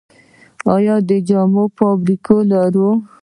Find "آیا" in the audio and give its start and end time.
0.75-0.95